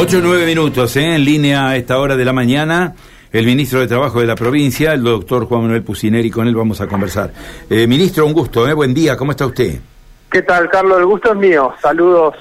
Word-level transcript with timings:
8 0.00 0.18
o 0.18 0.20
9 0.20 0.46
minutos, 0.46 0.94
¿eh? 0.94 1.16
en 1.16 1.24
línea 1.24 1.70
a 1.70 1.76
esta 1.76 1.98
hora 1.98 2.16
de 2.16 2.24
la 2.24 2.32
mañana. 2.32 2.94
El 3.32 3.44
ministro 3.44 3.80
de 3.80 3.88
Trabajo 3.88 4.20
de 4.20 4.26
la 4.26 4.36
provincia, 4.36 4.92
el 4.92 5.02
doctor 5.02 5.46
Juan 5.46 5.62
Manuel 5.62 5.82
Pucineri, 5.82 6.30
con 6.30 6.46
él 6.46 6.54
vamos 6.54 6.80
a 6.80 6.86
conversar. 6.86 7.32
Eh, 7.68 7.84
ministro, 7.88 8.24
un 8.24 8.32
gusto, 8.32 8.68
¿eh? 8.68 8.74
buen 8.74 8.94
día, 8.94 9.16
¿cómo 9.16 9.32
está 9.32 9.44
usted? 9.44 9.80
¿Qué 10.30 10.42
tal, 10.42 10.70
Carlos? 10.70 11.00
El 11.00 11.06
gusto 11.06 11.32
es 11.32 11.36
mío. 11.36 11.74
Saludos. 11.82 12.36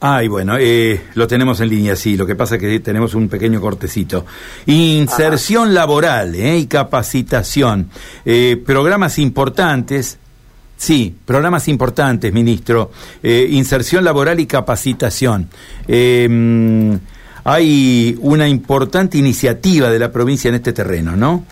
Ay, 0.00 0.26
bueno, 0.26 0.56
eh, 0.58 1.00
lo 1.14 1.28
tenemos 1.28 1.60
en 1.60 1.68
línea, 1.68 1.94
sí. 1.94 2.16
Lo 2.16 2.26
que 2.26 2.34
pasa 2.34 2.56
es 2.56 2.60
que 2.60 2.80
tenemos 2.80 3.14
un 3.14 3.28
pequeño 3.28 3.60
cortecito. 3.60 4.26
Inserción 4.66 5.74
laboral 5.74 6.34
eh, 6.34 6.58
y 6.58 6.66
capacitación. 6.66 7.88
Eh, 8.24 8.60
programas 8.66 9.20
importantes. 9.20 10.18
Sí, 10.78 11.14
programas 11.26 11.66
importantes, 11.66 12.32
ministro. 12.32 12.92
Eh, 13.20 13.48
inserción 13.50 14.04
laboral 14.04 14.38
y 14.38 14.46
capacitación. 14.46 15.48
Eh, 15.88 16.98
hay 17.42 18.16
una 18.20 18.46
importante 18.46 19.18
iniciativa 19.18 19.90
de 19.90 19.98
la 19.98 20.12
provincia 20.12 20.48
en 20.48 20.54
este 20.54 20.72
terreno, 20.72 21.16
¿no? 21.16 21.44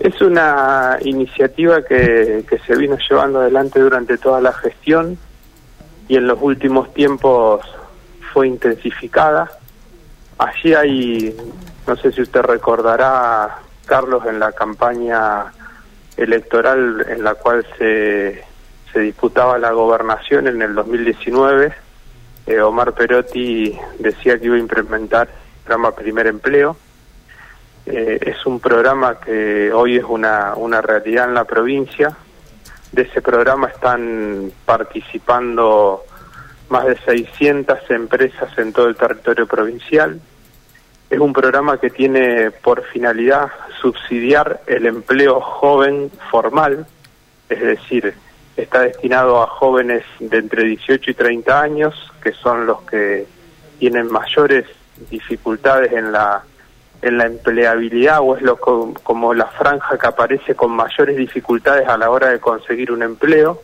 Es 0.00 0.20
una 0.20 0.98
iniciativa 1.02 1.84
que, 1.84 2.44
que 2.48 2.58
se 2.66 2.74
vino 2.76 2.98
llevando 3.08 3.38
adelante 3.38 3.78
durante 3.78 4.18
toda 4.18 4.40
la 4.40 4.52
gestión 4.52 5.16
y 6.08 6.16
en 6.16 6.26
los 6.26 6.38
últimos 6.42 6.92
tiempos 6.92 7.60
fue 8.32 8.48
intensificada. 8.48 9.48
Allí 10.38 10.74
hay, 10.74 11.36
no 11.86 11.94
sé 11.96 12.10
si 12.10 12.22
usted 12.22 12.42
recordará, 12.42 13.58
Carlos, 13.86 14.24
en 14.26 14.40
la 14.40 14.50
campaña 14.50 15.52
electoral 16.16 17.06
en 17.08 17.24
la 17.24 17.34
cual 17.34 17.66
se, 17.78 18.44
disputaba 18.94 19.58
la 19.58 19.70
gobernación 19.72 20.48
en 20.48 20.60
el 20.60 20.74
2019, 20.74 21.72
eh, 22.46 22.60
Omar 22.60 22.92
Perotti 22.92 23.78
decía 23.98 24.38
que 24.38 24.46
iba 24.46 24.56
a 24.56 24.58
implementar 24.58 25.28
el 25.28 25.62
programa 25.64 25.94
Primer 25.94 26.26
Empleo. 26.26 26.76
Eh, 27.86 28.18
es 28.20 28.44
un 28.44 28.60
programa 28.60 29.18
que 29.18 29.72
hoy 29.72 29.96
es 29.96 30.04
una 30.04 30.80
realidad 30.82 31.28
en 31.28 31.34
la 31.34 31.44
provincia, 31.44 32.16
de 32.92 33.02
ese 33.02 33.22
programa 33.22 33.68
están 33.68 34.52
participando 34.66 36.04
más 36.68 36.86
de 36.86 36.96
600 36.98 37.90
empresas 37.90 38.56
en 38.58 38.72
todo 38.72 38.86
el 38.86 38.96
territorio 38.96 39.46
provincial. 39.46 40.20
Es 41.12 41.20
un 41.20 41.34
programa 41.34 41.76
que 41.76 41.90
tiene 41.90 42.50
por 42.50 42.84
finalidad 42.84 43.50
subsidiar 43.82 44.62
el 44.66 44.86
empleo 44.86 45.42
joven 45.42 46.10
formal, 46.30 46.86
es 47.50 47.60
decir, 47.60 48.14
está 48.56 48.80
destinado 48.80 49.42
a 49.42 49.46
jóvenes 49.46 50.04
de 50.20 50.38
entre 50.38 50.64
18 50.64 51.10
y 51.10 51.12
30 51.12 51.60
años, 51.60 52.10
que 52.22 52.32
son 52.32 52.64
los 52.64 52.80
que 52.84 53.26
tienen 53.78 54.10
mayores 54.10 54.64
dificultades 55.10 55.92
en 55.92 56.12
la 56.12 56.44
en 57.02 57.18
la 57.18 57.26
empleabilidad 57.26 58.20
o 58.22 58.34
es 58.34 58.40
lo 58.40 58.56
como 58.56 59.34
la 59.34 59.48
franja 59.48 59.98
que 59.98 60.06
aparece 60.06 60.54
con 60.54 60.70
mayores 60.70 61.14
dificultades 61.18 61.86
a 61.88 61.98
la 61.98 62.08
hora 62.08 62.30
de 62.30 62.40
conseguir 62.40 62.90
un 62.90 63.02
empleo. 63.02 63.60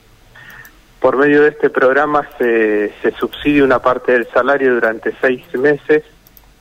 Por 1.00 1.16
medio 1.16 1.44
de 1.44 1.48
este 1.48 1.70
programa 1.70 2.28
se, 2.36 2.92
se 3.00 3.10
subsidia 3.12 3.64
una 3.64 3.78
parte 3.78 4.12
del 4.12 4.28
salario 4.28 4.74
durante 4.74 5.14
seis 5.22 5.46
meses 5.54 6.04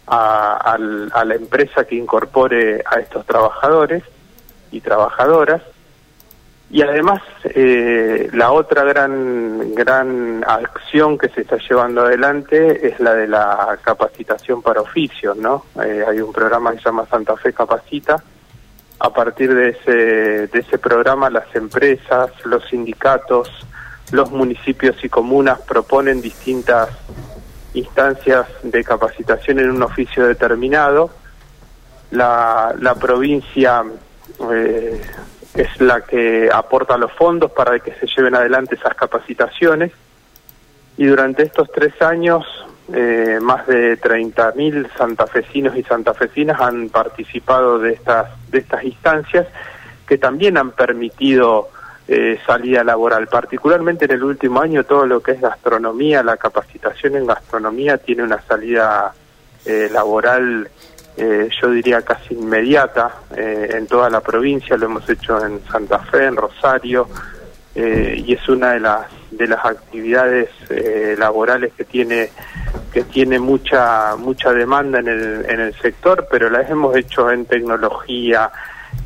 a, 0.07 0.77
a 1.11 1.25
la 1.25 1.35
empresa 1.35 1.85
que 1.85 1.95
incorpore 1.95 2.83
a 2.85 2.99
estos 2.99 3.25
trabajadores 3.25 4.03
y 4.71 4.81
trabajadoras 4.81 5.61
y 6.69 6.81
además, 6.81 7.21
eh, 7.45 8.29
la 8.33 8.51
otra 8.51 8.83
gran, 8.83 9.73
gran 9.73 10.43
acción 10.45 11.17
que 11.17 11.29
se 11.29 11.41
está 11.41 11.57
llevando 11.57 12.01
adelante 12.01 12.87
es 12.87 12.99
la 12.99 13.13
de 13.13 13.27
la 13.27 13.79
capacitación 13.81 14.61
para 14.61 14.81
oficios, 14.81 15.37
¿no? 15.37 15.63
Eh, 15.81 16.03
hay 16.05 16.19
un 16.19 16.33
programa 16.33 16.71
que 16.71 16.79
se 16.79 16.85
llama 16.85 17.05
Santa 17.09 17.37
Fe 17.37 17.53
Capacita. 17.53 18.21
A 18.99 19.13
partir 19.13 19.53
de 19.53 19.69
ese, 19.69 20.47
de 20.47 20.59
ese 20.59 20.77
programa, 20.77 21.29
las 21.29 21.55
empresas, 21.55 22.31
los 22.43 22.65
sindicatos, 22.65 23.49
los 24.11 24.31
municipios 24.31 25.01
y 25.03 25.09
comunas 25.09 25.61
proponen 25.61 26.19
distintas 26.19 26.89
instancias 27.79 28.47
de 28.63 28.83
capacitación 28.83 29.59
en 29.59 29.71
un 29.71 29.83
oficio 29.83 30.27
determinado. 30.27 31.09
La, 32.11 32.73
la 32.79 32.95
provincia 32.95 33.83
eh, 34.51 35.01
es 35.53 35.81
la 35.81 36.01
que 36.01 36.49
aporta 36.51 36.97
los 36.97 37.11
fondos 37.13 37.51
para 37.51 37.79
que 37.79 37.93
se 37.93 38.07
lleven 38.07 38.35
adelante 38.35 38.75
esas 38.75 38.95
capacitaciones. 38.95 39.91
Y 40.97 41.05
durante 41.05 41.43
estos 41.43 41.71
tres 41.71 41.99
años, 42.01 42.45
eh, 42.93 43.39
más 43.41 43.67
de 43.67 43.99
30.000 43.99 44.89
santafesinos 44.97 45.75
y 45.75 45.83
santafesinas 45.83 46.59
han 46.61 46.89
participado 46.89 47.79
de 47.79 47.93
estas, 47.93 48.27
de 48.49 48.59
estas 48.59 48.83
instancias 48.83 49.47
que 50.07 50.17
también 50.17 50.57
han 50.57 50.71
permitido 50.71 51.69
eh, 52.07 52.39
salida 52.45 52.83
laboral. 52.83 53.27
Particularmente 53.27 54.05
en 54.05 54.11
el 54.11 54.23
último 54.23 54.61
año, 54.61 54.83
todo 54.83 55.05
lo 55.05 55.21
que 55.21 55.33
es 55.33 55.41
gastronomía, 55.41 56.23
la 56.23 56.37
capacitación 56.37 57.15
en 57.15 57.27
gastronomía 57.27 57.97
tiene 57.97 58.23
una 58.23 58.41
salida 58.41 59.13
eh, 59.65 59.89
laboral 59.91 60.69
eh, 61.19 61.49
yo 61.59 61.71
diría 61.71 62.03
casi 62.03 62.35
inmediata 62.35 63.11
eh, 63.35 63.69
en 63.73 63.87
toda 63.87 64.07
la 64.07 64.21
provincia, 64.21 64.77
lo 64.77 64.85
hemos 64.85 65.09
hecho 65.09 65.43
en 65.43 65.59
Santa 65.65 65.97
Fe, 65.97 66.25
en 66.25 66.35
Rosario, 66.35 67.07
eh, 67.73 68.23
y 68.23 68.33
es 68.33 68.47
una 68.47 68.73
de 68.73 68.79
las 68.81 69.07
de 69.31 69.47
las 69.47 69.65
actividades 69.65 70.49
laborales 71.17 71.73
que 71.73 71.83
tiene 71.83 72.29
que 72.93 73.03
tiene 73.03 73.39
mucha 73.39 74.15
mucha 74.15 74.53
demanda 74.53 74.99
en 74.99 75.07
el 75.07 75.45
en 75.49 75.59
el 75.59 75.73
sector, 75.75 76.27
pero 76.29 76.51
las 76.51 76.69
hemos 76.69 76.95
hecho 76.95 77.31
en 77.31 77.45
tecnología 77.45 78.51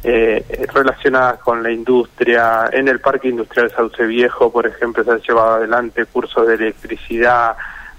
relacionadas 0.03 1.39
con 1.39 1.61
la 1.61 1.71
industria, 1.71 2.69
en 2.71 2.87
el 2.87 2.99
Parque 2.99 3.29
Industrial 3.29 3.71
Sauce 3.71 4.03
Viejo, 4.05 4.51
por 4.51 4.65
ejemplo, 4.65 5.03
se 5.03 5.11
han 5.11 5.21
llevado 5.21 5.55
adelante 5.55 6.05
cursos 6.05 6.47
de 6.47 6.55
electricidad, 6.55 7.55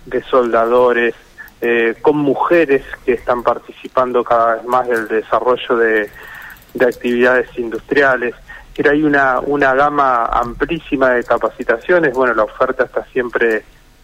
de 0.07 0.23
soldadores, 0.23 1.15
eh, 1.61 1.95
con 2.03 2.17
mujeres 2.17 2.83
que 3.05 3.13
están 3.13 3.45
participando 3.45 4.25
cada 4.25 4.57
vez 4.57 4.65
más 4.65 4.89
del 4.89 5.07
desarrollo 5.07 5.77
de, 5.77 6.11
actividades 6.81 7.49
industriales. 7.57 8.35
Pero 8.75 8.91
hay 8.91 9.05
una, 9.05 9.39
una 9.39 9.73
gama 9.75 10.25
amplísima 10.25 11.11
de 11.11 11.23
capacitaciones. 11.23 12.15
Bueno, 12.15 12.35
la 12.35 12.45
oferta 12.45 12.85
está 12.85 13.05
siempre 13.13 13.63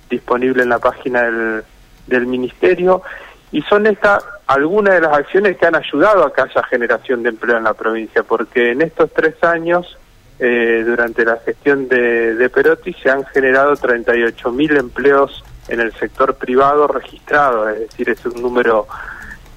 disponible 0.08 0.62
en 0.62 0.68
la 0.68 0.78
página 0.78 1.22
del, 1.22 1.64
del 2.06 2.26
Ministerio 2.26 3.02
y 3.50 3.62
son 3.62 3.86
estas 3.86 4.24
algunas 4.48 4.94
de 4.94 5.02
las 5.02 5.12
acciones 5.12 5.56
que 5.58 5.66
han 5.66 5.76
ayudado 5.76 6.24
a 6.24 6.32
que 6.32 6.40
haya 6.40 6.62
generación 6.64 7.22
de 7.22 7.28
empleo 7.28 7.58
en 7.58 7.64
la 7.64 7.74
provincia, 7.74 8.22
porque 8.22 8.72
en 8.72 8.80
estos 8.82 9.12
tres 9.12 9.42
años, 9.44 9.98
eh, 10.38 10.82
durante 10.86 11.24
la 11.24 11.36
gestión 11.36 11.86
de, 11.86 12.34
de 12.34 12.48
Perotti, 12.48 12.94
se 12.94 13.10
han 13.10 13.24
generado 13.26 13.74
38.000 13.74 14.78
empleos 14.78 15.44
en 15.68 15.80
el 15.80 15.92
sector 15.92 16.34
privado 16.36 16.86
registrado, 16.88 17.68
es 17.68 17.80
decir, 17.80 18.08
es 18.08 18.24
un 18.24 18.40
número 18.40 18.86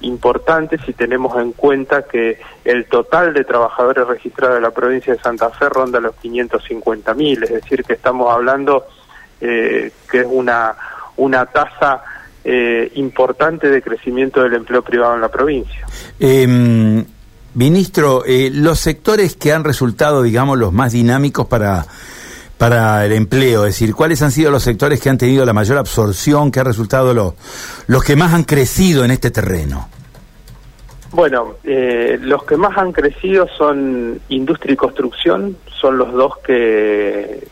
importante 0.02 0.76
si 0.84 0.92
tenemos 0.92 1.40
en 1.40 1.52
cuenta 1.52 2.02
que 2.02 2.40
el 2.64 2.84
total 2.86 3.32
de 3.32 3.44
trabajadores 3.44 4.06
registrados 4.06 4.56
de 4.56 4.60
la 4.60 4.72
provincia 4.72 5.14
de 5.14 5.20
Santa 5.20 5.48
Fe 5.50 5.68
ronda 5.70 6.00
los 6.00 6.14
550 6.16 7.14
mil, 7.14 7.42
es 7.44 7.50
decir, 7.50 7.82
que 7.82 7.94
estamos 7.94 8.30
hablando 8.30 8.86
eh, 9.40 9.90
que 10.10 10.20
es 10.20 10.26
una, 10.28 10.74
una 11.16 11.46
tasa 11.46 12.02
eh, 12.44 12.90
importante 12.94 13.68
de 13.68 13.82
crecimiento 13.82 14.42
del 14.42 14.54
empleo 14.54 14.82
privado 14.82 15.14
en 15.14 15.20
la 15.20 15.30
provincia. 15.30 15.86
Eh, 16.18 17.04
ministro, 17.54 18.24
los 18.26 18.80
sectores 18.80 19.36
que 19.36 19.52
han 19.52 19.64
resultado, 19.64 20.22
digamos, 20.22 20.58
los 20.58 20.72
más 20.72 20.92
dinámicos 20.92 21.46
para 21.46 21.86
para 22.62 23.04
el 23.04 23.10
empleo? 23.10 23.66
Es 23.66 23.74
decir, 23.74 23.92
¿cuáles 23.92 24.22
han 24.22 24.30
sido 24.30 24.52
los 24.52 24.62
sectores 24.62 25.00
que 25.00 25.10
han 25.10 25.18
tenido 25.18 25.44
la 25.44 25.52
mayor 25.52 25.78
absorción, 25.78 26.52
que 26.52 26.60
ha 26.60 26.62
resultado 26.62 27.12
los, 27.12 27.34
los 27.88 28.04
que 28.04 28.14
más 28.14 28.32
han 28.32 28.44
crecido 28.44 29.04
en 29.04 29.10
este 29.10 29.32
terreno? 29.32 29.88
Bueno, 31.10 31.56
eh, 31.64 32.20
los 32.22 32.44
que 32.44 32.56
más 32.56 32.78
han 32.78 32.92
crecido 32.92 33.48
son 33.58 34.20
industria 34.28 34.74
y 34.74 34.76
construcción, 34.76 35.56
son 35.80 35.98
los 35.98 36.12
dos 36.12 36.38
que, 36.38 37.48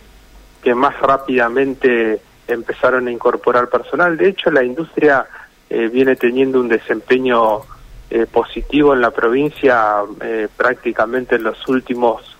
que 0.62 0.76
más 0.76 0.96
rápidamente 1.00 2.20
empezaron 2.52 3.08
a 3.08 3.10
incorporar 3.10 3.68
personal. 3.68 4.16
De 4.16 4.28
hecho, 4.28 4.50
la 4.50 4.62
industria 4.62 5.26
eh, 5.68 5.88
viene 5.88 6.16
teniendo 6.16 6.60
un 6.60 6.68
desempeño 6.68 7.60
eh, 8.10 8.26
positivo 8.26 8.92
en 8.92 9.00
la 9.00 9.10
provincia 9.10 10.02
prácticamente 10.56 11.36
en 11.36 11.44
los 11.44 11.68
últimos 11.68 12.36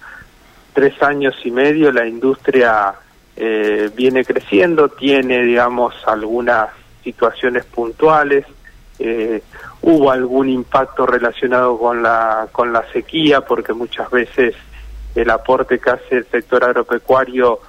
tres 0.73 1.01
años 1.03 1.35
y 1.45 1.51
medio 1.51 1.93
la 1.93 2.07
industria 2.07 2.95
eh, 3.37 3.91
viene 3.95 4.25
creciendo, 4.25 4.89
tiene, 4.89 5.43
digamos, 5.43 5.95
algunas 6.07 6.69
situaciones 7.03 7.65
puntuales. 7.65 8.45
Eh, 8.99 9.43
hubo 9.83 10.11
algún 10.11 10.49
impacto 10.51 11.07
relacionado 11.07 11.79
con 11.79 12.03
la, 12.03 12.49
con 12.53 12.73
la 12.73 12.85
sequía, 12.93 13.41
porque 13.41 13.73
muchas 13.73 14.11
veces 14.11 14.55
el 15.15 15.31
aporte 15.31 15.79
que 15.79 15.91
hace 15.91 16.17
el 16.19 16.27
sector 16.27 16.65
agropecuario 16.65 17.61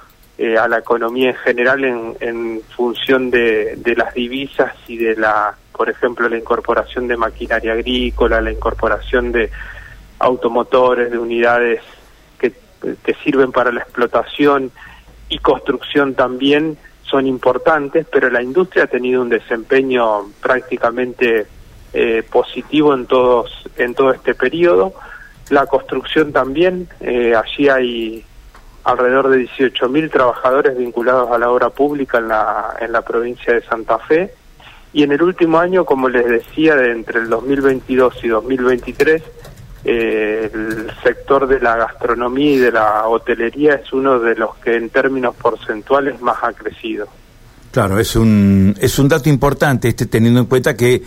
eh, 0.43 0.57
a 0.57 0.67
la 0.67 0.79
economía 0.79 1.29
en 1.29 1.35
general 1.35 1.83
en, 1.83 2.17
en 2.19 2.61
función 2.75 3.29
de, 3.29 3.75
de, 3.75 3.95
las 3.95 4.11
divisas 4.15 4.73
y 4.88 4.97
de 4.97 5.15
la, 5.15 5.55
por 5.71 5.88
ejemplo, 5.88 6.27
la 6.27 6.35
incorporación 6.35 7.07
de 7.07 7.15
maquinaria 7.15 7.73
agrícola, 7.73 8.41
la 8.41 8.51
incorporación 8.51 9.31
de 9.31 9.51
automotores, 10.17 11.11
de 11.11 11.19
unidades 11.19 11.81
que, 12.39 12.53
que 13.03 13.13
sirven 13.23 13.51
para 13.51 13.71
la 13.71 13.81
explotación 13.81 14.71
y 15.29 15.38
construcción 15.38 16.15
también 16.15 16.75
son 17.03 17.27
importantes, 17.27 18.07
pero 18.11 18.31
la 18.31 18.41
industria 18.41 18.85
ha 18.85 18.88
tenido 18.88 19.21
un 19.21 19.29
desempeño 19.29 20.31
prácticamente 20.41 21.45
eh, 21.93 22.23
positivo 22.31 22.95
en 22.95 23.05
todos 23.05 23.69
en 23.77 23.93
todo 23.93 24.11
este 24.11 24.33
periodo. 24.33 24.95
La 25.51 25.67
construcción 25.67 26.33
también, 26.33 26.88
eh, 26.99 27.35
allí 27.35 27.69
hay 27.69 28.25
alrededor 28.83 29.30
de 29.30 29.48
18.000 29.48 30.12
trabajadores 30.12 30.78
vinculados 30.78 31.31
a 31.31 31.38
la 31.38 31.50
obra 31.50 31.69
pública 31.69 32.18
en 32.18 32.28
la, 32.30 32.75
en 32.80 32.92
la 32.92 33.01
provincia 33.01 33.54
de 33.54 33.62
Santa 33.63 34.00
Fe. 34.00 34.33
Y 34.94 35.04
en 35.04 35.12
el 35.12 35.22
último 35.22 35.60
año, 35.60 35.86
como 35.86 36.10
les 36.10 36.25
decía, 36.25 36.75
de 36.75 36.92
entre 36.92 37.19
el 37.19 37.30
2022 37.30 38.24
y 38.24 38.28
2023, 38.28 39.24
eh, 39.83 40.51
el 40.54 40.92
sector 41.01 41.48
de 41.48 41.60
la 41.60 41.75
gastronomía 41.75 42.54
y 42.54 42.57
de 42.57 42.72
la 42.72 43.07
hotelería 43.07 43.75
es 43.75 43.92
uno 43.94 44.19
de 44.19 44.36
los 44.36 44.56
que 44.57 44.75
en 44.75 44.89
términos 44.89 45.36
porcentuales 45.36 46.22
más 46.22 46.38
ha 46.44 46.54
crecido. 46.54 47.07
Claro, 47.72 47.98
es 48.00 48.16
un, 48.16 48.75
es 48.80 49.00
un 49.00 49.07
dato 49.07 49.30
importante 49.30 49.88
este 49.88 50.06
teniendo 50.06 50.42
en 50.42 50.45
cuenta 50.45 50.75
que 50.75 51.01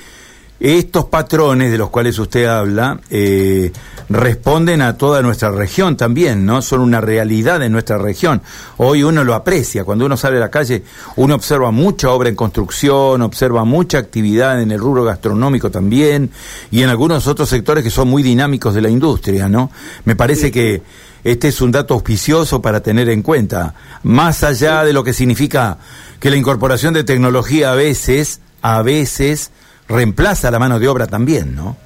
estos 0.60 1.06
patrones 1.06 1.72
de 1.72 1.78
los 1.78 1.90
cuales 1.90 2.18
usted 2.18 2.46
habla 2.46 3.00
eh, 3.10 3.72
responden 4.08 4.82
a 4.82 4.96
toda 4.96 5.20
nuestra 5.20 5.50
región 5.50 5.96
también, 5.96 6.46
¿no? 6.46 6.62
Son 6.62 6.80
una 6.80 7.00
realidad 7.00 7.62
en 7.62 7.72
nuestra 7.72 7.98
región. 7.98 8.40
Hoy 8.76 9.02
uno 9.02 9.24
lo 9.24 9.34
aprecia, 9.34 9.84
cuando 9.84 10.06
uno 10.06 10.16
sale 10.16 10.36
a 10.36 10.40
la 10.40 10.50
calle, 10.50 10.84
uno 11.16 11.34
observa 11.34 11.70
mucha 11.70 12.10
obra 12.10 12.28
en 12.28 12.36
construcción, 12.36 13.22
observa 13.22 13.64
mucha 13.64 13.98
actividad 13.98 14.62
en 14.62 14.70
el 14.70 14.78
rubro 14.78 15.04
gastronómico 15.04 15.70
también 15.70 16.30
y 16.70 16.82
en 16.82 16.88
algunos 16.88 17.26
otros 17.26 17.48
sectores 17.48 17.82
que 17.82 17.90
son 17.90 18.08
muy 18.08 18.22
dinámicos 18.22 18.74
de 18.74 18.82
la 18.82 18.88
industria, 18.88 19.48
¿no? 19.48 19.70
Me 20.04 20.16
parece 20.16 20.52
que 20.52 20.82
este 21.24 21.48
es 21.48 21.60
un 21.62 21.72
dato 21.72 21.94
auspicioso 21.94 22.60
para 22.60 22.80
tener 22.80 23.08
en 23.08 23.22
cuenta, 23.22 23.74
más 24.02 24.44
allá 24.44 24.84
de 24.84 24.92
lo 24.92 25.02
que 25.02 25.14
significa 25.14 25.78
que 26.20 26.30
la 26.30 26.36
incorporación 26.36 26.94
de 26.94 27.02
tecnología 27.02 27.72
a 27.72 27.74
veces, 27.74 28.40
a 28.60 28.82
veces, 28.82 29.50
reemplaza 29.88 30.50
la 30.50 30.58
mano 30.58 30.78
de 30.78 30.88
obra 30.88 31.06
también, 31.06 31.54
¿no? 31.54 31.76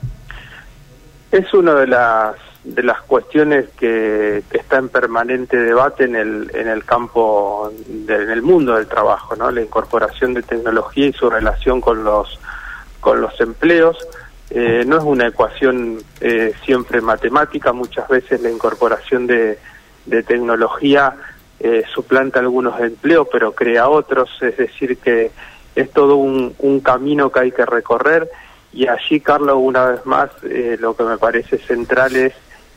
Es 1.30 1.52
una 1.52 1.74
de 1.74 1.86
las 1.86 2.36
de 2.64 2.82
las 2.82 3.00
cuestiones 3.02 3.66
que, 3.78 4.42
está 4.50 4.78
en 4.78 4.88
permanente 4.88 5.56
debate 5.56 6.04
en 6.04 6.16
el 6.16 6.50
en 6.54 6.68
el 6.68 6.84
campo 6.84 7.72
en 7.88 8.30
el 8.30 8.42
mundo 8.42 8.74
del 8.74 8.86
trabajo, 8.86 9.36
¿no? 9.36 9.50
La 9.50 9.62
incorporación 9.62 10.34
de 10.34 10.42
tecnología 10.42 11.06
y 11.06 11.12
su 11.12 11.30
relación 11.30 11.80
con 11.80 12.04
los 12.04 12.38
con 13.00 13.20
los 13.20 13.40
empleos 13.40 13.96
eh, 14.50 14.84
no 14.86 14.98
es 14.98 15.04
una 15.04 15.28
ecuación 15.28 15.98
eh, 16.20 16.52
siempre 16.64 17.00
matemática, 17.00 17.72
muchas 17.72 18.08
veces 18.08 18.40
la 18.40 18.50
incorporación 18.50 19.26
de, 19.26 19.58
de 20.06 20.22
tecnología 20.22 21.14
eh, 21.60 21.84
suplanta 21.92 22.40
algunos 22.40 22.80
empleos 22.80 23.28
pero 23.30 23.52
crea 23.52 23.88
otros, 23.88 24.30
es 24.40 24.56
decir 24.56 24.98
que 24.98 25.30
es 25.78 25.92
todo 25.92 26.16
un, 26.16 26.80
camino 26.80 27.30
que 27.30 27.40
hay 27.40 27.52
que 27.52 27.64
recorrer 27.64 28.28
y 28.72 28.88
allí, 28.88 29.20
Carlos, 29.20 29.58
una 29.60 29.86
vez 29.86 30.06
más, 30.06 30.30
eh, 30.42 30.76
lo 30.80 30.96
que 30.96 31.04
me 31.04 31.16
parece 31.18 31.58
central 31.58 32.16
es 32.16 32.34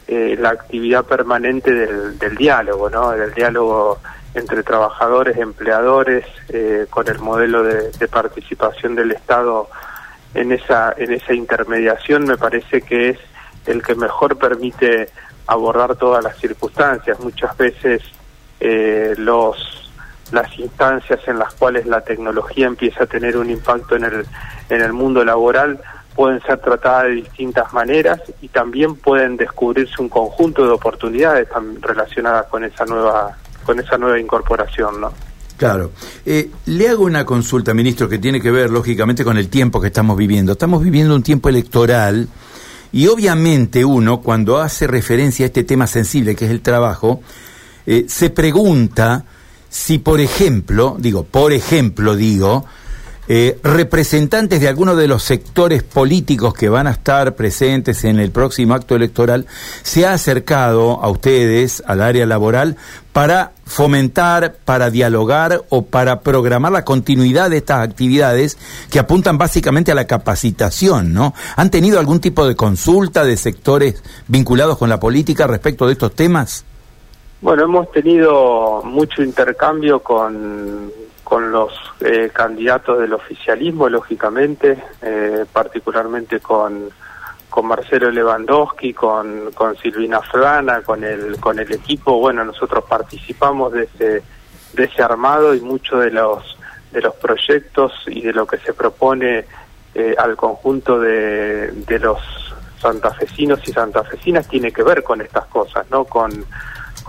eh, 0.08 0.38
la 0.40 0.50
actividad 0.50 1.06
permanente 1.06 1.74
del, 1.74 2.36
diálogo, 2.38 2.90
¿no? 2.92 3.12
Del 3.12 3.34
diálogo 3.34 4.00
entre 4.36 4.62
trabajadores, 4.62 5.36
empleadores, 5.38 6.26
eh, 6.50 6.86
con 6.90 7.08
el 7.08 7.18
modelo 7.20 7.64
de, 7.64 7.90
de, 7.92 8.08
participación 8.08 8.96
del 8.96 9.12
Estado 9.12 9.68
en 10.36 10.52
esa, 10.52 10.94
en 10.96 11.12
esa 11.12 11.34
intermediación, 11.34 12.26
me 12.26 12.38
parece 12.38 12.82
que 12.82 13.10
es 13.10 13.18
el 13.66 13.82
que 13.82 13.96
mejor 13.96 14.38
permite 14.38 15.10
abordar 15.48 15.96
todas 15.96 16.24
las 16.24 16.38
circunstancias. 16.38 17.20
Muchas 17.20 17.58
veces 17.58 18.04
los 19.18 19.91
las 20.32 20.58
instancias 20.58 21.20
en 21.28 21.40
las 21.40 21.54
cuales 21.54 21.86
la 21.86 22.02
tecnología 22.02 22.68
empieza 22.68 23.04
a 23.04 23.08
tener 23.08 23.38
un 23.38 23.50
impacto 23.50 23.96
en 23.96 24.04
el, 24.06 24.26
en 24.70 24.82
el 24.82 24.94
mundo 24.94 25.24
laboral 25.24 25.80
pueden 26.16 26.42
ser 26.42 26.60
tratadas 26.60 27.06
de 27.06 27.12
distintas 27.12 27.72
maneras 27.74 28.20
y 28.42 28.50
también 28.50 28.96
pueden 28.96 29.38
descubrirse 29.38 30.02
un 30.02 30.10
conjunto 30.10 30.64
de 30.66 30.72
oportunidades 30.72 31.48
relacionadas 31.80 32.48
con 32.48 32.64
esa 32.64 32.86
nueva 32.86 33.38
con 33.64 33.80
esa 33.80 33.98
nueva 33.98 34.20
incorporación, 34.20 35.00
¿no? 35.00 35.12
Claro. 35.56 35.92
Eh, 36.26 36.50
le 36.66 36.90
hago 36.90 37.04
una 37.04 37.24
consulta, 37.24 37.76
ministro, 37.76 38.10
que 38.10 38.18
tiene 38.18 38.42
que 38.42 38.50
ver, 38.50 38.72
lógicamente, 38.72 39.24
con 39.24 39.38
el 39.38 39.48
tiempo 39.48 39.80
que 39.80 39.88
estamos 39.88 40.18
viviendo. 40.18 40.54
Estamos 40.54 40.82
viviendo 40.82 41.14
un 41.14 41.22
tiempo 41.22 41.50
electoral 41.50 42.28
y 42.92 43.06
obviamente 43.06 43.86
uno, 43.86 44.22
cuando 44.22 44.60
hace 44.60 44.88
referencia 44.88 45.46
a 45.46 45.48
este 45.48 45.64
tema 45.64 45.86
sensible 45.86 46.36
que 46.36 46.46
es 46.46 46.52
el 46.52 46.62
trabajo, 46.62 47.22
eh, 47.86 48.06
se 48.08 48.32
pregunta 48.32 49.26
si, 49.72 49.98
por 49.98 50.20
ejemplo, 50.20 50.98
digo, 51.00 51.24
por 51.24 51.54
ejemplo, 51.54 52.18
digo, 52.18 52.66
eh, 53.30 53.58
representantes 53.64 54.60
de 54.60 54.68
algunos 54.68 54.98
de 54.98 55.08
los 55.08 55.24
sectores 55.24 55.84
políticos 55.84 56.54
que 56.54 56.68
van 56.68 56.88
a 56.88 56.92
estar 56.92 57.36
presentes 57.36 58.04
en 58.04 58.20
el 58.20 58.32
próximo 58.32 58.74
acto 58.74 58.98
electoral 58.98 59.48
se 59.84 60.06
ha 60.06 60.12
acercado 60.12 61.02
a 61.02 61.10
ustedes, 61.10 61.82
al 61.88 62.02
área 62.02 62.26
laboral, 62.26 62.76
para 63.14 63.54
fomentar, 63.66 64.58
para 64.66 64.90
dialogar 64.90 65.64
o 65.70 65.86
para 65.86 66.20
programar 66.20 66.74
la 66.74 66.84
continuidad 66.84 67.50
de 67.50 67.58
estas 67.58 67.88
actividades 67.88 68.58
que 68.90 69.00
apuntan 69.00 69.38
básicamente 69.38 69.94
a 69.94 69.96
la 69.96 70.08
capacitación, 70.08 71.14
¿no? 71.14 71.34
¿Han 71.56 71.72
tenido 71.72 71.98
algún 71.98 72.20
tipo 72.20 72.46
de 72.46 72.58
consulta 72.58 73.24
de 73.24 73.38
sectores 73.38 74.04
vinculados 74.28 74.78
con 74.78 74.90
la 74.90 75.00
política 75.00 75.48
respecto 75.48 75.88
de 75.88 75.94
estos 75.94 76.14
temas? 76.14 76.66
Bueno, 77.42 77.64
hemos 77.64 77.92
tenido 77.92 78.84
mucho 78.84 79.24
intercambio 79.24 80.02
con, 80.02 80.92
con 81.24 81.52
los 81.52 81.74
eh, 82.00 82.30
candidatos 82.32 83.00
del 83.00 83.14
oficialismo, 83.14 83.90
lógicamente, 83.90 84.78
eh, 85.02 85.46
particularmente 85.52 86.40
con, 86.40 86.90
con 87.50 87.66
Marcelo 87.66 88.12
Lewandowski, 88.12 88.94
con, 88.94 89.50
con 89.56 89.76
Silvina 89.78 90.22
Frana, 90.22 90.84
con 90.84 91.04
el, 91.04 91.40
con 91.40 91.58
el 91.58 91.72
equipo. 91.72 92.20
Bueno, 92.20 92.46
nosotros 92.46 92.84
participamos 92.88 93.74
de 93.74 93.84
ese, 93.86 94.24
de 94.74 94.84
ese 94.84 95.02
armado 95.02 95.56
y 95.56 95.62
muchos 95.62 96.04
de 96.04 96.12
los, 96.12 96.60
de 96.92 97.02
los 97.02 97.16
proyectos 97.16 97.92
y 98.06 98.22
de 98.22 98.34
lo 98.34 98.46
que 98.46 98.60
se 98.60 98.74
propone 98.74 99.46
eh, 99.96 100.16
al 100.16 100.36
conjunto 100.36 101.00
de, 101.00 101.72
de 101.72 101.98
los 101.98 102.20
santafesinos 102.80 103.68
y 103.68 103.72
santafesinas 103.72 104.48
tiene 104.48 104.72
que 104.72 104.84
ver 104.84 105.02
con 105.02 105.22
estas 105.22 105.48
cosas, 105.48 105.90
¿no? 105.90 106.06
Con 106.06 106.46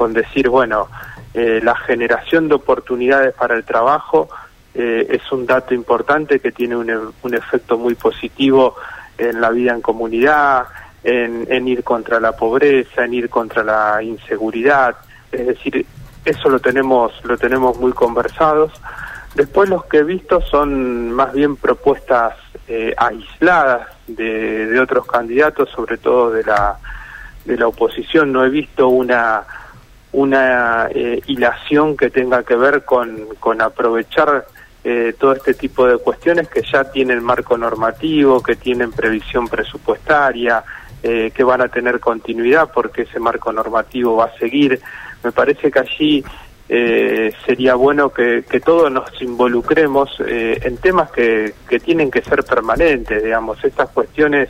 con 0.03 0.13
decir, 0.13 0.49
bueno, 0.49 0.89
eh, 1.33 1.61
la 1.63 1.77
generación 1.77 2.49
de 2.49 2.57
oportunidades 2.57 3.33
para 3.35 3.55
el 3.55 3.63
trabajo 3.63 4.29
eh, 4.75 5.07
es 5.09 5.31
un 5.31 5.47
dato 5.47 5.75
importante 5.75 6.41
que 6.41 6.51
tiene 6.51 6.75
un, 6.75 6.91
un, 7.23 7.35
efecto 7.35 7.79
muy 7.79 7.95
positivo 7.95 8.75
en 9.17 9.41
la 9.41 9.51
vida 9.51 9.73
en 9.73 9.81
comunidad, 9.81 10.65
en, 11.05 11.69
ir 11.69 11.85
contra 11.85 12.19
la 12.19 12.33
pobreza, 12.33 13.05
en 13.05 13.15
ir 13.15 13.31
contra 13.31 13.63
la 13.63 14.03
inseguridad, 14.03 14.97
es 15.31 15.47
decir, 15.47 15.87
eso 16.25 16.49
lo 16.49 16.59
tenemos, 16.59 17.13
lo 17.23 17.39
tenemos 17.39 17.79
muy 17.79 17.93
conversados. 17.93 18.73
Después 19.37 19.69
los 19.69 19.85
que 19.85 19.99
he 19.99 20.03
visto 20.03 20.41
son 20.41 21.13
más 21.13 21.33
bien 21.33 21.55
propuestas 21.55 22.35
eh, 22.67 22.93
aisladas 22.97 23.87
de, 24.09 24.67
de 24.67 24.81
otros 24.81 25.07
candidatos, 25.07 25.71
sobre 25.71 25.97
todo 25.99 26.33
de 26.33 26.43
la, 26.43 26.77
de 27.45 27.57
la 27.57 27.69
oposición. 27.69 28.33
No 28.33 28.45
he 28.45 28.51
visto 28.51 28.89
una 28.89 29.45
una 30.13 30.89
eh, 30.95 31.21
hilación 31.27 31.97
que 31.97 32.11
tenga 32.11 32.43
que 32.43 32.57
ver 32.57 32.85
con, 32.85 33.29
con 33.41 33.63
aprovechar 33.63 34.47
eh, 34.85 35.15
todo 35.19 35.33
este 35.33 35.55
tipo 35.55 35.87
de 35.87 35.99
cuestiones 35.99 36.49
que 36.49 36.63
ya 36.63 36.85
tienen 36.85 37.23
marco 37.23 37.57
normativo, 37.57 38.43
que 38.43 38.57
tienen 38.57 38.91
previsión 38.91 39.49
presupuestaria, 39.49 40.65
eh, 41.03 41.33
que 41.35 41.45
van 41.45 41.61
a 41.61 41.69
tener 41.69 41.99
continuidad 41.99 42.71
porque 42.73 43.03
ese 43.03 43.19
marco 43.19 43.53
normativo 43.53 44.17
va 44.17 44.27
a 44.27 44.39
seguir. 44.39 44.81
Me 45.23 45.33
parece 45.33 45.71
que 45.71 45.79
allí 45.79 46.25
eh, 46.69 47.33
sería 47.45 47.75
bueno 47.75 48.11
que, 48.11 48.45
que 48.49 48.61
todos 48.61 48.91
nos 48.91 49.21
involucremos 49.21 50.11
eh, 50.27 50.61
en 50.63 50.77
temas 50.79 51.11
que, 51.11 51.55
que 51.69 51.81
tienen 51.81 52.11
que 52.11 52.23
ser 52.23 52.45
permanentes, 52.45 53.23
digamos, 53.23 53.63
estas 53.65 53.91
cuestiones 53.91 54.49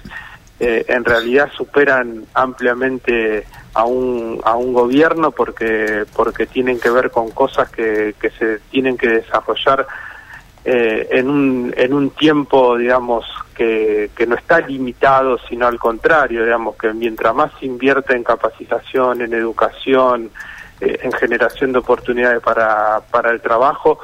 eh, 0.64 0.84
en 0.86 1.04
realidad 1.04 1.50
superan 1.56 2.24
ampliamente 2.34 3.44
a 3.74 3.84
un, 3.84 4.40
a 4.44 4.54
un 4.54 4.72
gobierno 4.72 5.32
porque, 5.32 6.04
porque 6.14 6.46
tienen 6.46 6.78
que 6.78 6.88
ver 6.88 7.10
con 7.10 7.32
cosas 7.32 7.68
que, 7.68 8.14
que 8.20 8.30
se 8.30 8.60
tienen 8.70 8.96
que 8.96 9.08
desarrollar 9.08 9.88
eh, 10.64 11.08
en, 11.10 11.28
un, 11.28 11.74
en 11.76 11.92
un 11.92 12.10
tiempo, 12.10 12.78
digamos, 12.78 13.24
que, 13.56 14.12
que 14.16 14.24
no 14.24 14.36
está 14.36 14.60
limitado, 14.60 15.36
sino 15.48 15.66
al 15.66 15.80
contrario, 15.80 16.44
digamos, 16.44 16.76
que 16.76 16.92
mientras 16.92 17.34
más 17.34 17.50
se 17.58 17.66
invierte 17.66 18.14
en 18.14 18.22
capacitación, 18.22 19.20
en 19.20 19.34
educación, 19.34 20.30
eh, 20.80 21.00
en 21.02 21.10
generación 21.10 21.72
de 21.72 21.80
oportunidades 21.80 22.40
para, 22.40 23.00
para 23.10 23.32
el 23.32 23.40
trabajo, 23.40 23.98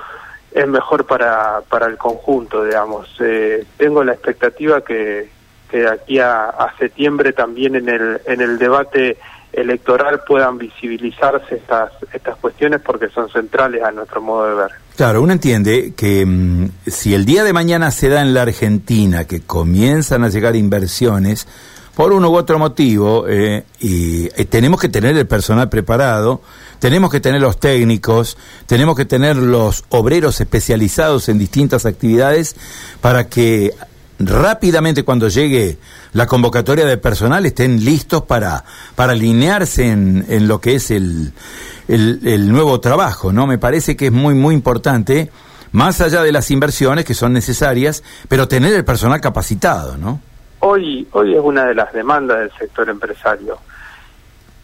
es 0.51 0.67
mejor 0.67 1.07
para, 1.07 1.61
para 1.69 1.87
el 1.87 1.97
conjunto, 1.97 2.65
digamos. 2.65 3.09
Eh, 3.21 3.65
tengo 3.77 4.03
la 4.03 4.15
expectativa 4.15 4.81
que, 4.81 5.38
que 5.71 5.79
de 5.79 5.91
aquí 5.91 6.19
a, 6.19 6.53
septiembre 6.79 7.33
también 7.33 7.77
en 7.77 7.89
el, 7.89 8.21
en 8.27 8.41
el 8.41 8.59
debate 8.59 9.19
electoral 9.53 10.21
puedan 10.27 10.59
visibilizarse 10.59 11.57
estas, 11.57 11.93
estas 12.13 12.37
cuestiones 12.37 12.81
porque 12.81 13.09
son 13.09 13.29
centrales 13.31 13.83
a 13.83 13.91
nuestro 13.91 14.21
modo 14.21 14.49
de 14.49 14.55
ver. 14.55 14.71
Claro, 14.97 15.23
uno 15.23 15.33
entiende 15.33 15.95
que 15.97 16.25
mmm, 16.27 16.69
si 16.87 17.15
el 17.15 17.25
día 17.25 17.45
de 17.45 17.53
mañana 17.53 17.91
se 17.91 18.09
da 18.09 18.21
en 18.21 18.35
la 18.35 18.43
Argentina 18.43 19.27
que 19.27 19.41
comienzan 19.41 20.25
a 20.25 20.29
llegar 20.29 20.57
inversiones, 20.57 21.47
por 21.95 22.13
uno 22.13 22.31
u 22.31 22.37
otro 22.37 22.61
motivo, 22.61 23.27
eh, 23.27 23.65
y, 23.81 24.27
y, 24.27 24.45
tenemos 24.45 24.81
que 24.81 24.89
tener 24.89 25.17
el 25.17 25.27
personal 25.27 25.69
preparado, 25.69 26.43
tenemos 26.79 27.11
que 27.11 27.19
tener 27.19 27.41
los 27.41 27.59
técnicos, 27.59 28.39
tenemos 28.67 28.97
que 28.97 29.05
tener 29.05 29.35
los 29.35 29.85
obreros 29.89 30.41
especializados 30.41 31.29
en 31.29 31.41
distintas 31.41 31.87
actividades 31.87 32.55
para 33.01 33.29
que 33.29 33.75
rápidamente 34.19 35.05
cuando 35.05 35.29
llegue 35.29 35.79
la 36.13 36.27
convocatoria 36.27 36.85
de 36.85 36.97
personal 36.99 37.47
estén 37.47 37.85
listos 37.85 38.23
para, 38.23 38.65
para 38.95 39.13
alinearse 39.13 39.91
en, 39.91 40.25
en 40.29 40.49
lo 40.49 40.61
que 40.61 40.75
es 40.75 40.91
el, 40.91 41.33
el, 41.87 42.21
el, 42.27 42.51
nuevo 42.51 42.81
trabajo, 42.81 43.33
¿no? 43.33 43.47
Me 43.47 43.59
parece 43.59 43.97
que 43.97 44.07
es 44.07 44.13
muy, 44.13 44.35
muy 44.35 44.55
importante, 44.55 45.31
más 45.73 46.01
allá 46.01 46.23
de 46.23 46.33
las 46.33 46.51
inversiones 46.51 47.05
que 47.05 47.15
son 47.15 47.33
necesarias, 47.33 48.03
pero 48.29 48.49
tener 48.49 48.75
el 48.75 48.85
personal 48.85 49.21
capacitado, 49.21 49.97
¿no? 49.97 50.21
Hoy, 50.61 51.07
hoy 51.13 51.35
es 51.35 51.41
una 51.41 51.67
de 51.67 51.75
las 51.75 51.93
demandas 51.93 52.41
del 52.41 52.53
sector 52.59 52.89
empresario. 52.89 53.59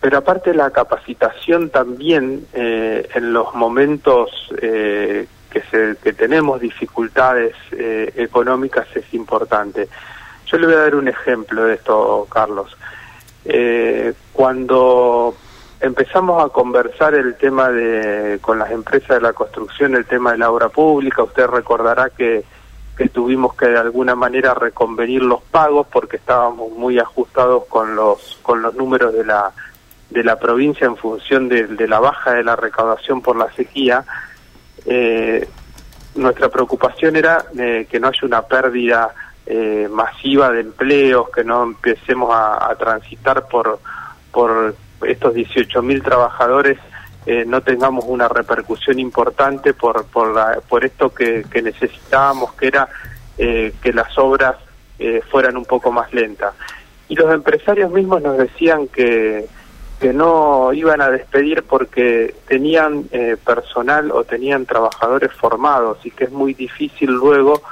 Pero 0.00 0.18
aparte 0.18 0.52
la 0.52 0.70
capacitación 0.70 1.70
también 1.70 2.44
eh, 2.52 3.08
en 3.14 3.32
los 3.32 3.54
momentos 3.54 4.28
eh, 4.60 5.26
que, 5.54 5.62
se, 5.70 5.96
que 6.02 6.12
tenemos 6.12 6.60
dificultades 6.60 7.54
eh, 7.70 8.12
económicas 8.16 8.88
es 8.96 9.14
importante. 9.14 9.88
Yo 10.46 10.58
le 10.58 10.66
voy 10.66 10.74
a 10.74 10.80
dar 10.80 10.96
un 10.96 11.06
ejemplo 11.06 11.64
de 11.64 11.74
esto, 11.74 12.26
Carlos. 12.28 12.76
Eh, 13.44 14.12
cuando 14.32 15.36
empezamos 15.80 16.44
a 16.44 16.48
conversar 16.48 17.14
el 17.14 17.36
tema 17.36 17.70
de 17.70 18.40
con 18.42 18.58
las 18.58 18.72
empresas 18.72 19.10
de 19.10 19.20
la 19.20 19.32
construcción, 19.32 19.94
el 19.94 20.06
tema 20.06 20.32
de 20.32 20.38
la 20.38 20.50
obra 20.50 20.70
pública, 20.70 21.22
usted 21.22 21.46
recordará 21.46 22.10
que, 22.10 22.44
que 22.96 23.08
tuvimos 23.08 23.54
que 23.54 23.66
de 23.66 23.78
alguna 23.78 24.16
manera 24.16 24.54
reconvenir 24.54 25.22
los 25.22 25.40
pagos 25.42 25.86
porque 25.86 26.16
estábamos 26.16 26.72
muy 26.72 26.98
ajustados 26.98 27.66
con 27.66 27.94
los 27.94 28.40
con 28.42 28.60
los 28.60 28.74
números 28.74 29.14
de 29.14 29.24
la 29.24 29.52
de 30.10 30.24
la 30.24 30.38
provincia 30.38 30.86
en 30.86 30.96
función 30.96 31.48
de, 31.48 31.66
de 31.66 31.88
la 31.88 32.00
baja 32.00 32.32
de 32.32 32.44
la 32.44 32.56
recaudación 32.56 33.20
por 33.22 33.36
la 33.36 33.52
sequía 33.52 34.04
eh, 34.86 35.48
nuestra 36.14 36.48
preocupación 36.48 37.16
era 37.16 37.44
eh, 37.58 37.86
que 37.90 37.98
no 37.98 38.08
haya 38.08 38.20
una 38.22 38.42
pérdida 38.42 39.14
eh, 39.46 39.88
masiva 39.90 40.50
de 40.50 40.60
empleos, 40.60 41.28
que 41.28 41.44
no 41.44 41.64
empecemos 41.64 42.30
a, 42.32 42.74
transitar 42.78 43.46
por, 43.46 43.78
por 44.32 44.74
estos 45.06 45.34
18.000 45.34 46.02
trabajadores, 46.02 46.78
eh, 47.26 47.44
no 47.46 47.60
tengamos 47.60 48.06
una 48.08 48.26
repercusión 48.26 48.98
importante 48.98 49.74
por, 49.74 50.06
por, 50.06 50.34
la, 50.34 50.60
por 50.66 50.84
esto 50.84 51.12
que, 51.12 51.44
que 51.50 51.60
necesitábamos, 51.60 52.54
que 52.54 52.68
era 52.68 52.88
eh, 53.36 53.74
que 53.82 53.92
las 53.92 54.16
obras 54.18 54.56
fueran 55.30 55.58
un 55.58 55.66
poco 55.66 55.92
más 55.92 56.10
lentas. 56.14 56.54
Y 57.08 57.16
los 57.16 57.30
empresarios 57.34 57.90
mismos 57.90 58.22
nos 58.22 58.38
decían 58.38 58.86
que 58.88 59.46
que 60.00 60.12
no 60.12 60.72
iban 60.72 61.00
a 61.00 61.10
despedir 61.10 61.62
porque 61.62 62.34
tenían 62.46 63.04
eh, 63.12 63.36
personal 63.44 64.10
o 64.10 64.24
tenían 64.24 64.66
trabajadores 64.66 65.32
formados 65.32 65.98
y 66.04 66.10
que 66.10 66.24
es 66.24 66.32
muy 66.32 66.54
difícil 66.54 67.10
luego 67.10 67.62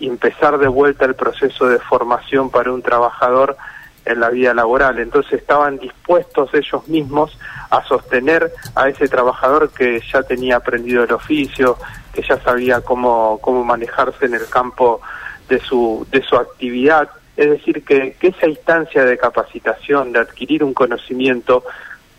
empezar 0.00 0.58
de 0.58 0.68
vuelta 0.68 1.04
el 1.04 1.14
proceso 1.14 1.68
de 1.68 1.78
formación 1.78 2.50
para 2.50 2.72
un 2.72 2.82
trabajador 2.82 3.56
en 4.04 4.20
la 4.20 4.30
vida 4.30 4.54
laboral. 4.54 4.98
Entonces 4.98 5.34
estaban 5.34 5.78
dispuestos 5.78 6.52
ellos 6.54 6.86
mismos 6.88 7.36
a 7.70 7.84
sostener 7.84 8.50
a 8.74 8.88
ese 8.88 9.08
trabajador 9.08 9.70
que 9.70 10.00
ya 10.10 10.22
tenía 10.22 10.56
aprendido 10.56 11.04
el 11.04 11.12
oficio, 11.12 11.76
que 12.12 12.22
ya 12.22 12.40
sabía 12.40 12.80
cómo, 12.80 13.38
cómo 13.40 13.64
manejarse 13.64 14.26
en 14.26 14.34
el 14.34 14.48
campo 14.48 15.00
de 15.48 15.60
su, 15.60 16.06
de 16.10 16.22
su 16.22 16.36
actividad 16.36 17.10
es 17.38 17.50
decir, 17.50 17.84
que, 17.84 18.16
que, 18.18 18.28
esa 18.28 18.48
instancia 18.48 19.04
de 19.04 19.16
capacitación, 19.16 20.12
de 20.12 20.18
adquirir 20.18 20.64
un 20.64 20.74
conocimiento, 20.74 21.62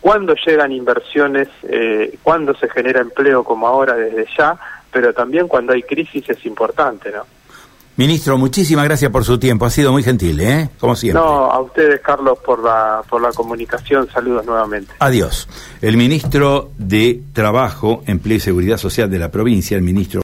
cuando 0.00 0.34
llegan 0.34 0.72
inversiones, 0.72 1.48
eh, 1.64 2.18
cuando 2.22 2.54
se 2.54 2.70
genera 2.70 3.02
empleo 3.02 3.44
como 3.44 3.68
ahora 3.68 3.94
desde 3.94 4.26
ya, 4.36 4.58
pero 4.90 5.12
también 5.12 5.46
cuando 5.46 5.74
hay 5.74 5.82
crisis 5.82 6.28
es 6.30 6.46
importante, 6.46 7.12
¿no? 7.12 7.26
Ministro, 8.00 8.38
muchísimas 8.38 8.86
gracias 8.86 9.10
por 9.10 9.26
su 9.26 9.38
tiempo, 9.38 9.66
ha 9.66 9.70
sido 9.70 9.92
muy 9.92 10.02
gentil, 10.02 10.40
¿eh? 10.40 10.70
Como 10.78 10.96
siempre. 10.96 11.22
No, 11.22 11.50
a 11.50 11.60
ustedes, 11.60 12.00
Carlos, 12.00 12.38
por 12.38 12.64
la, 12.64 13.02
por 13.06 13.20
la 13.20 13.30
comunicación, 13.30 14.08
saludos 14.10 14.46
nuevamente. 14.46 14.94
Adiós. 15.00 15.46
El 15.82 15.98
ministro 15.98 16.70
de 16.78 17.20
Trabajo, 17.34 18.02
Empleo 18.06 18.38
y 18.38 18.40
Seguridad 18.40 18.78
Social 18.78 19.10
de 19.10 19.18
la 19.18 19.30
provincia, 19.30 19.76
el 19.76 19.82
ministro 19.82 20.18